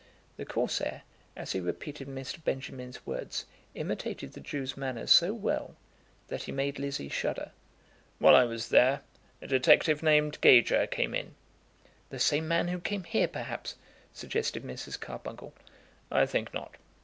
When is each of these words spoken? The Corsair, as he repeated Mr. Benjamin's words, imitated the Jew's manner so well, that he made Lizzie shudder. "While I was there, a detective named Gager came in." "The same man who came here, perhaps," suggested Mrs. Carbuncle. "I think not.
The 0.35 0.47
Corsair, 0.47 1.03
as 1.35 1.51
he 1.51 1.59
repeated 1.59 2.07
Mr. 2.07 2.43
Benjamin's 2.43 3.05
words, 3.05 3.45
imitated 3.75 4.33
the 4.33 4.39
Jew's 4.39 4.75
manner 4.75 5.05
so 5.05 5.31
well, 5.31 5.75
that 6.27 6.41
he 6.41 6.51
made 6.51 6.79
Lizzie 6.79 7.07
shudder. 7.07 7.51
"While 8.17 8.35
I 8.35 8.45
was 8.45 8.69
there, 8.69 9.01
a 9.43 9.47
detective 9.47 10.01
named 10.01 10.41
Gager 10.41 10.87
came 10.87 11.13
in." 11.13 11.35
"The 12.09 12.17
same 12.17 12.47
man 12.47 12.69
who 12.69 12.79
came 12.79 13.03
here, 13.03 13.27
perhaps," 13.27 13.75
suggested 14.11 14.63
Mrs. 14.63 14.99
Carbuncle. 14.99 15.53
"I 16.09 16.25
think 16.25 16.51
not. 16.51 16.77